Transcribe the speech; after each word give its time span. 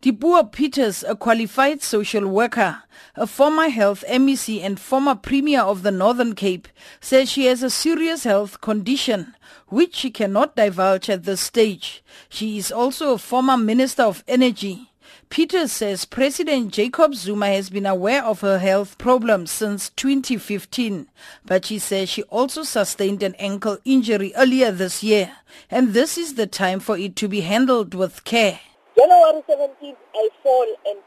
Dipuo 0.00 0.52
Peters, 0.52 1.02
a 1.02 1.16
qualified 1.16 1.82
social 1.82 2.28
worker, 2.28 2.84
a 3.16 3.26
former 3.26 3.68
health 3.68 4.04
MEC 4.08 4.62
and 4.62 4.78
former 4.78 5.16
premier 5.16 5.60
of 5.60 5.82
the 5.82 5.90
Northern 5.90 6.36
Cape, 6.36 6.68
says 7.00 7.28
she 7.28 7.46
has 7.46 7.64
a 7.64 7.70
serious 7.70 8.22
health 8.22 8.60
condition 8.60 9.34
which 9.66 9.96
she 9.96 10.12
cannot 10.12 10.54
divulge 10.54 11.10
at 11.10 11.24
this 11.24 11.40
stage. 11.40 12.04
She 12.28 12.58
is 12.58 12.70
also 12.70 13.12
a 13.14 13.18
former 13.18 13.56
minister 13.56 14.04
of 14.04 14.22
energy. 14.28 14.92
Peters 15.30 15.72
says 15.72 16.04
President 16.04 16.72
Jacob 16.72 17.16
Zuma 17.16 17.48
has 17.48 17.68
been 17.68 17.84
aware 17.84 18.24
of 18.24 18.40
her 18.40 18.60
health 18.60 18.98
problems 18.98 19.50
since 19.50 19.90
2015, 19.90 21.08
but 21.44 21.64
she 21.64 21.80
says 21.80 22.08
she 22.08 22.22
also 22.24 22.62
sustained 22.62 23.24
an 23.24 23.34
ankle 23.34 23.78
injury 23.84 24.32
earlier 24.36 24.70
this 24.70 25.02
year, 25.02 25.32
and 25.68 25.92
this 25.92 26.16
is 26.16 26.34
the 26.34 26.46
time 26.46 26.78
for 26.78 26.96
it 26.96 27.16
to 27.16 27.26
be 27.26 27.40
handled 27.40 27.94
with 27.94 28.22
care. 28.22 28.60
January 28.98 29.42
17th, 29.48 30.02
I 30.16 30.28
fall 30.42 30.66
and 30.90 30.98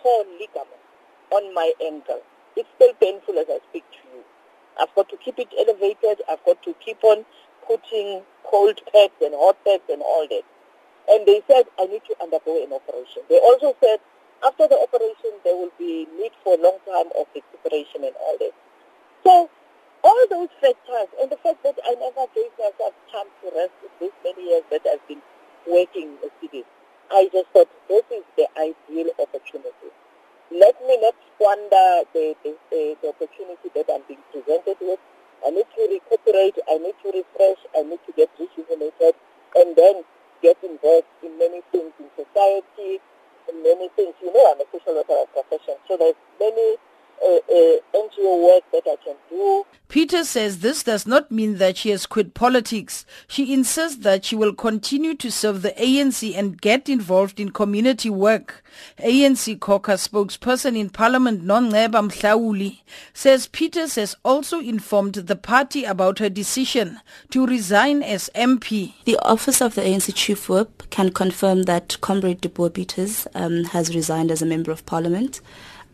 torn 0.00 0.26
ligament 0.38 0.86
on 1.32 1.52
my 1.52 1.72
ankle. 1.84 2.22
It's 2.54 2.68
still 2.76 2.94
painful 3.02 3.40
as 3.40 3.46
I 3.50 3.58
speak 3.70 3.82
to 3.90 4.02
you. 4.14 4.22
I've 4.78 4.94
got 4.94 5.08
to 5.08 5.16
keep 5.16 5.34
it 5.40 5.50
elevated. 5.58 6.22
I've 6.30 6.44
got 6.46 6.62
to 6.62 6.72
keep 6.78 7.02
on 7.02 7.24
putting 7.66 8.22
cold 8.46 8.78
packs 8.94 9.18
and 9.20 9.34
hot 9.34 9.58
packs 9.66 9.90
and 9.90 10.00
all 10.00 10.28
that. 10.30 10.46
And 11.10 11.26
they 11.26 11.42
said 11.50 11.66
I 11.74 11.86
need 11.86 12.02
to 12.06 12.14
undergo 12.22 12.54
an 12.62 12.70
operation. 12.70 13.26
They 13.28 13.42
also 13.42 13.74
said 13.82 13.98
after 14.46 14.68
the 14.68 14.78
operation 14.78 15.34
there 15.42 15.56
will 15.58 15.74
be 15.76 16.06
need 16.22 16.30
for 16.46 16.54
a 16.54 16.62
long 16.62 16.78
time 16.86 17.10
of 17.18 17.26
recuperation 17.34 18.06
and 18.06 18.14
all 18.14 18.38
that. 18.38 18.54
So 19.26 19.50
all 20.06 20.24
those 20.30 20.54
factors 20.62 21.10
and 21.18 21.26
the 21.26 21.40
fact 21.42 21.66
that 21.66 21.82
I 21.82 21.98
never 21.98 22.30
gave 22.30 22.54
myself 22.62 22.94
time 23.10 23.26
to 23.42 23.50
rest 23.58 23.74
this 23.98 24.14
many 24.22 24.54
years 24.54 24.62
that 24.70 24.86
I've 24.86 25.02
been 25.10 25.22
working 25.66 26.14
in 26.22 26.30
cities. 26.40 26.70
I 27.12 27.28
just 27.32 27.50
thought 27.50 27.68
this 27.88 28.04
is 28.14 28.22
the 28.36 28.46
ideal 28.54 29.10
opportunity. 29.18 29.90
Let 30.52 30.78
me 30.86 30.94
not 31.02 31.14
squander 31.50 32.04
the, 32.14 32.34
the, 32.44 32.54
the, 32.70 32.96
the 33.02 33.08
opportunity 33.08 33.68
that 33.74 33.86
I'm 33.90 34.02
being 34.06 34.22
presented 34.32 34.76
with. 34.80 34.98
I 35.46 35.50
need 35.50 35.66
to 35.74 35.82
recuperate, 35.88 36.56
I 36.68 36.78
need 36.78 36.94
to 37.02 37.08
refresh, 37.10 37.60
I 37.74 37.82
need 37.82 38.00
to 38.06 38.12
get 38.12 38.28
rejuvenated, 38.38 39.14
and 39.56 39.74
then 39.74 40.04
get 40.42 40.56
involved 40.62 41.08
in 41.22 41.38
many 41.38 41.62
things 41.72 41.92
in 41.98 42.06
society, 42.14 43.00
in 43.48 43.62
many 43.62 43.88
things. 43.96 44.14
You 44.22 44.32
know, 44.32 44.52
I'm 44.52 44.60
a 44.60 44.64
social 44.70 44.94
worker 44.94 45.24
profession, 45.32 45.76
so 45.88 45.96
there's 45.96 46.18
many 46.38 46.76
uh, 47.24 47.40
uh, 47.40 47.76
NGO 47.96 48.32
work 48.44 48.64
that 48.72 48.84
I 48.84 48.96
can 49.02 49.16
do. 49.30 49.64
Peter 49.90 50.22
says 50.22 50.60
this 50.60 50.84
does 50.84 51.04
not 51.04 51.32
mean 51.32 51.58
that 51.58 51.76
she 51.76 51.90
has 51.90 52.06
quit 52.06 52.32
politics. 52.32 53.04
She 53.26 53.52
insists 53.52 53.98
that 54.04 54.24
she 54.24 54.36
will 54.36 54.54
continue 54.54 55.16
to 55.16 55.32
serve 55.32 55.62
the 55.62 55.72
ANC 55.72 56.32
and 56.38 56.60
get 56.60 56.88
involved 56.88 57.40
in 57.40 57.50
community 57.50 58.08
work. 58.08 58.62
ANC 59.00 59.58
caucus 59.58 60.06
spokesperson 60.06 60.78
in 60.78 60.90
Parliament 60.90 61.44
Nongceba 61.44 62.08
Mhlauli 62.08 62.82
says 63.12 63.48
Peters 63.48 63.96
has 63.96 64.14
also 64.24 64.60
informed 64.60 65.14
the 65.14 65.34
party 65.34 65.82
about 65.82 66.20
her 66.20 66.28
decision 66.28 67.00
to 67.30 67.44
resign 67.44 68.00
as 68.04 68.30
MP. 68.36 68.94
The 69.06 69.18
office 69.18 69.60
of 69.60 69.74
the 69.74 69.82
ANC 69.82 70.14
chief 70.14 70.48
whip 70.48 70.88
can 70.90 71.10
confirm 71.10 71.64
that 71.64 72.00
Comrade 72.00 72.40
Dipuo 72.40 72.72
Peters 72.72 73.26
um, 73.34 73.64
has 73.64 73.92
resigned 73.92 74.30
as 74.30 74.40
a 74.40 74.46
member 74.46 74.70
of 74.70 74.86
Parliament. 74.86 75.40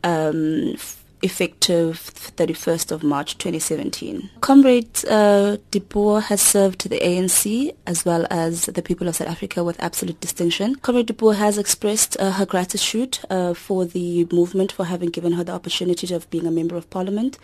Um, 0.05 0.77
effective 1.23 2.11
31st 2.37 2.93
of 2.93 3.03
March 3.03 3.39
2017. 3.39 4.31
Comrade 4.41 5.05
uh, 5.09 5.57
Dipuo 5.71 6.23
has 6.23 6.41
served 6.41 6.89
the 6.89 6.99
ANC 7.01 7.75
as 7.87 8.05
well 8.05 8.27
as 8.31 8.67
the 8.67 8.83
people 8.83 9.09
of 9.09 9.17
South 9.17 9.29
Africa 9.29 9.65
with 9.65 9.83
absolute 9.83 10.21
distinction. 10.21 10.75
Comrade 10.77 11.09
Dipuo 11.09 11.35
has 11.35 11.59
expressed 11.59 12.17
uh, 12.21 12.33
her 12.33 12.47
gratitude 12.47 13.19
uh, 13.31 13.55
for 13.55 13.85
the 13.85 14.27
movement 14.33 14.73
for 14.73 14.85
having 14.85 15.11
given 15.11 15.33
her 15.33 15.45
the 15.45 15.53
opportunity 15.53 16.13
of 16.15 16.29
being 16.31 16.47
a 16.47 16.51
member 16.51 16.77
of 16.77 16.89
parliament. 16.91 17.39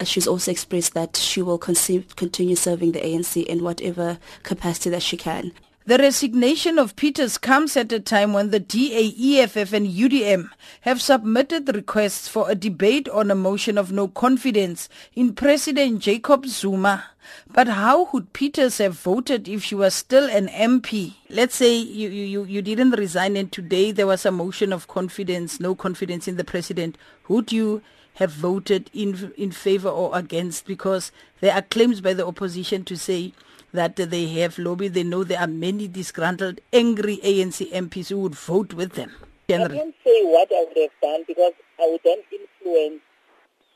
Uh, 0.00 0.04
she's 0.04 0.26
also 0.26 0.50
expressed 0.50 0.94
that 0.94 1.16
she 1.16 1.42
will 1.42 1.58
continue 1.58 2.54
serving 2.54 2.92
the 2.92 3.00
ANC 3.00 3.44
in 3.44 3.62
whatever 3.64 4.18
capacity 4.42 4.90
that 4.90 5.02
she 5.02 5.16
can. 5.16 5.52
The 5.88 5.96
resignation 5.96 6.78
of 6.78 6.96
Peters 6.96 7.38
comes 7.38 7.74
at 7.74 7.90
a 7.92 7.98
time 7.98 8.34
when 8.34 8.50
the 8.50 8.60
DA, 8.60 9.06
EFF 9.18 9.72
and 9.72 9.86
UDM 9.86 10.50
have 10.82 11.00
submitted 11.00 11.74
requests 11.74 12.28
for 12.28 12.50
a 12.50 12.54
debate 12.54 13.08
on 13.08 13.30
a 13.30 13.34
motion 13.34 13.78
of 13.78 13.90
no 13.90 14.06
confidence 14.06 14.90
in 15.14 15.32
President 15.32 16.00
Jacob 16.00 16.44
Zuma. 16.44 17.06
But 17.50 17.68
how 17.68 18.08
would 18.12 18.32
Peters 18.32 18.78
have 18.78 18.94
voted 18.94 19.48
if 19.48 19.64
she 19.64 19.74
was 19.74 19.94
still 19.94 20.28
an 20.28 20.48
MP? 20.48 21.14
Let's 21.28 21.56
say 21.56 21.76
you, 21.76 22.08
you, 22.08 22.44
you 22.44 22.62
didn't 22.62 22.92
resign 22.92 23.36
and 23.36 23.50
today 23.50 23.90
there 23.90 24.06
was 24.06 24.24
a 24.26 24.30
motion 24.30 24.72
of 24.72 24.88
confidence, 24.88 25.58
no 25.60 25.74
confidence 25.74 26.28
in 26.28 26.36
the 26.36 26.44
president. 26.44 26.96
Would 27.28 27.52
you 27.52 27.82
have 28.14 28.30
voted 28.32 28.90
in, 28.92 29.32
in 29.36 29.50
favor 29.52 29.88
or 29.88 30.16
against? 30.16 30.66
Because 30.66 31.12
there 31.40 31.54
are 31.54 31.62
claims 31.62 32.00
by 32.00 32.14
the 32.14 32.26
opposition 32.26 32.84
to 32.84 32.96
say 32.96 33.32
that 33.72 33.96
they 33.96 34.26
have 34.40 34.58
lobbied. 34.58 34.94
They 34.94 35.04
know 35.04 35.24
there 35.24 35.40
are 35.40 35.46
many 35.46 35.88
disgruntled, 35.88 36.60
angry 36.72 37.18
ANC 37.24 37.70
MPs 37.72 38.08
who 38.08 38.18
would 38.20 38.34
vote 38.34 38.74
with 38.74 38.92
them. 38.92 39.12
I 39.50 39.56
can't 39.56 39.94
say 40.04 40.22
what 40.24 40.48
I 40.52 40.66
would 40.68 40.76
have 40.76 40.90
done 41.00 41.24
because 41.26 41.54
I 41.80 41.88
would 41.90 42.00
then 42.04 42.18
influence 42.30 43.00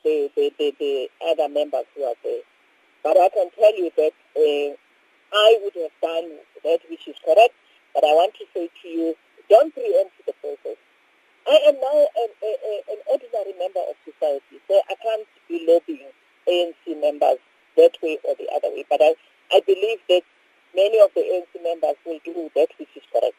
the, 0.03 0.29
the, 0.35 0.53
the, 0.59 0.73
the 0.79 1.09
other 1.27 1.49
members 1.49 1.85
who 1.95 2.03
are 2.03 2.13
there. 2.23 2.41
But 3.03 3.17
I 3.17 3.29
can 3.29 3.51
tell 3.51 3.75
you 3.75 3.91
that 3.97 4.15
uh, 4.35 4.75
I 5.35 5.59
would 5.61 5.75
have 5.75 5.95
done 6.01 6.39
that 6.63 6.79
which 6.89 7.07
is 7.07 7.15
correct. 7.23 7.53
But 7.93 8.03
I 8.03 8.13
want 8.15 8.33
to 8.35 8.45
say 8.53 8.69
to 8.81 8.87
you, 8.87 9.15
don't 9.49 9.73
preempt 9.73 10.17
the 10.25 10.33
process. 10.41 10.77
I 11.45 11.59
am 11.67 11.75
now 11.75 12.07
an, 12.15 12.29
a, 12.41 12.51
a, 12.63 12.73
an 12.93 12.99
ordinary 13.11 13.53
member 13.59 13.83
of 13.89 13.95
society, 14.07 14.63
so 14.67 14.79
I 14.89 14.95
can't 14.95 15.27
be 15.49 15.67
lobbying 15.67 16.09
ANC 16.47 17.01
members 17.01 17.39
that 17.75 17.97
way 18.01 18.17
or 18.23 18.35
the 18.35 18.47
other 18.55 18.69
way. 18.69 18.85
But 18.89 19.01
I, 19.01 19.13
I 19.51 19.59
believe 19.67 19.99
that 20.07 20.23
many 20.73 20.99
of 21.01 21.11
the 21.13 21.21
ANC 21.21 21.61
members 21.61 21.97
will 22.05 22.19
do 22.23 22.49
that 22.55 22.69
which 22.79 22.89
is 22.95 23.03
correct. 23.11 23.35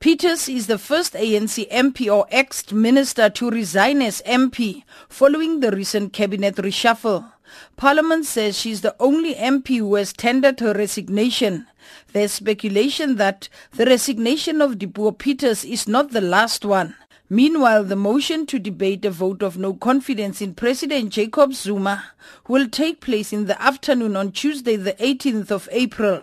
Peters 0.00 0.48
is 0.48 0.68
the 0.68 0.78
first 0.78 1.14
ANC 1.14 1.68
MP 1.70 2.12
or 2.12 2.26
ex-minister 2.30 3.28
to 3.30 3.50
resign 3.50 4.00
as 4.00 4.22
MP 4.22 4.84
following 5.08 5.58
the 5.58 5.72
recent 5.72 6.12
cabinet 6.12 6.54
reshuffle. 6.56 7.32
Parliament 7.76 8.26
says 8.26 8.58
she's 8.58 8.80
the 8.80 8.96
only 8.98 9.34
MP 9.34 9.78
who 9.78 9.94
has 9.94 10.12
tendered 10.12 10.60
her 10.60 10.72
resignation. 10.72 11.66
There's 12.12 12.32
speculation 12.32 13.16
that 13.16 13.48
the 13.72 13.86
resignation 13.86 14.60
of 14.60 14.78
Dipuo 14.78 15.16
Peters 15.16 15.64
is 15.64 15.88
not 15.88 16.10
the 16.10 16.20
last 16.20 16.64
one. 16.64 16.94
Meanwhile, 17.30 17.84
the 17.84 17.96
motion 17.96 18.46
to 18.46 18.58
debate 18.58 19.04
a 19.04 19.10
vote 19.10 19.42
of 19.42 19.58
no 19.58 19.74
confidence 19.74 20.40
in 20.40 20.54
President 20.54 21.10
Jacob 21.10 21.52
Zuma 21.52 22.12
will 22.48 22.68
take 22.68 23.02
place 23.02 23.34
in 23.34 23.44
the 23.44 23.60
afternoon 23.60 24.16
on 24.16 24.32
Tuesday, 24.32 24.76
the 24.76 24.94
18th 24.94 25.50
of 25.50 25.68
April. 25.70 26.22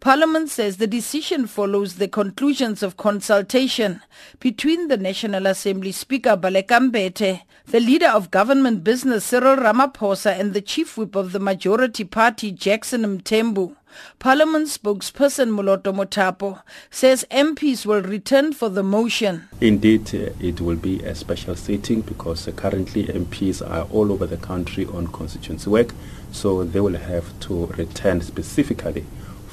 Parliament 0.00 0.50
says 0.50 0.76
the 0.76 0.86
decision 0.86 1.46
follows 1.46 1.96
the 1.96 2.08
conclusions 2.08 2.82
of 2.82 2.96
consultation 2.96 4.02
between 4.40 4.88
the 4.88 4.96
National 4.96 5.46
Assembly 5.46 5.92
Speaker 5.92 6.36
Baleka 6.36 6.90
Mbete, 6.90 7.42
the 7.66 7.80
leader 7.80 8.08
of 8.08 8.30
government 8.30 8.84
business 8.84 9.24
Cyril 9.24 9.56
Ramaphosa 9.56 10.38
and 10.38 10.52
the 10.52 10.60
chief 10.60 10.98
whip 10.98 11.14
of 11.16 11.32
the 11.32 11.38
majority 11.40 12.04
party 12.04 12.52
Jackson 12.52 13.02
Mthembu. 13.02 13.74
Parliament 14.18 14.68
spokesperson 14.68 15.50
Moloto 15.50 15.94
Mothapo 15.94 16.62
says 16.90 17.24
MPs 17.30 17.86
will 17.86 18.02
return 18.02 18.52
for 18.52 18.68
the 18.68 18.82
motion. 18.82 19.48
Indeed, 19.60 20.14
uh, 20.14 20.30
it 20.40 20.60
will 20.60 20.76
be 20.76 21.00
a 21.04 21.14
special 21.14 21.54
sitting 21.54 22.00
because 22.02 22.46
uh, 22.48 22.52
currently 22.52 23.04
MPs 23.04 23.62
are 23.68 23.84
all 23.92 24.12
over 24.12 24.26
the 24.26 24.36
country 24.36 24.84
on 24.86 25.06
constituency 25.08 25.70
work, 25.70 25.94
so 26.32 26.64
they 26.64 26.80
will 26.80 26.96
have 26.98 27.38
to 27.40 27.66
return 27.66 28.20
specifically 28.20 29.04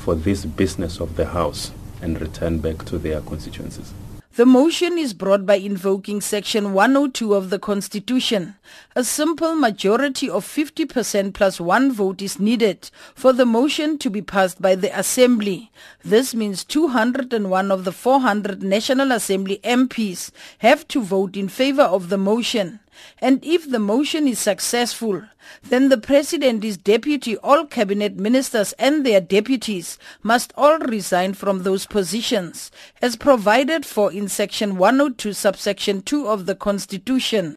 for 0.02 0.16
this 0.16 0.46
business 0.46 1.00
of 1.00 1.16
the 1.16 1.28
House 1.28 1.72
and 2.02 2.20
return 2.20 2.58
back 2.60 2.84
to 2.86 2.98
their 2.98 3.22
constituencies. 3.22 3.94
The 4.36 4.46
motion 4.46 4.98
is 4.98 5.14
brought 5.14 5.46
by 5.46 5.56
invoking 5.56 6.22
Section 6.22 6.74
102 6.74 7.34
of 7.34 7.50
the 7.50 7.60
Constitution. 7.60 8.56
A 8.96 9.04
simple 9.04 9.56
majority 9.56 10.30
of 10.30 10.46
50% 10.46 11.34
plus 11.34 11.60
one 11.60 11.92
vote 11.92 12.22
is 12.22 12.40
needed 12.40 12.90
for 13.14 13.34
the 13.34 13.46
motion 13.46 13.98
to 13.98 14.10
be 14.10 14.22
passed 14.22 14.62
by 14.62 14.74
the 14.76 14.98
Assembly. 14.98 15.70
This 16.04 16.34
means 16.34 16.64
201 16.64 17.72
of 17.72 17.84
the 17.84 17.92
400 17.92 18.64
National 18.64 19.12
Assembly 19.12 19.60
MPs 19.66 20.32
have 20.60 20.88
to 20.88 21.02
vote 21.02 21.36
in 21.36 21.50
favor 21.50 21.84
of 21.84 22.08
the 22.08 22.18
motion. 22.18 22.80
And 23.20 23.44
if 23.44 23.70
the 23.70 23.80
motion 23.80 24.28
is 24.28 24.40
successful, 24.40 25.24
then 25.64 25.90
the 25.90 25.98
President, 25.98 26.64
his 26.64 26.78
deputy, 26.78 27.38
all 27.38 27.66
cabinet 27.66 28.16
ministers 28.18 28.74
and 28.74 29.06
their 29.06 29.22
deputies 29.22 29.98
must 30.24 30.54
all 30.56 30.80
resign 30.80 31.34
from 31.34 31.64
those 31.64 31.86
positions 31.86 32.72
as 33.02 33.16
provided 33.16 33.86
for 33.86 34.12
in 34.12 34.28
Section 34.28 34.78
102 34.78 35.34
subsection 35.34 36.02
2 36.02 36.28
of 36.28 36.46
the 36.46 36.56
Constitution. 36.56 37.56